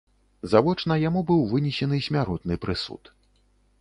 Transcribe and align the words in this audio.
Завочна 0.53 0.97
яму 1.09 1.21
быў 1.31 1.45
вынесены 1.53 1.99
смяротны 2.07 2.59
прысуд. 2.65 3.03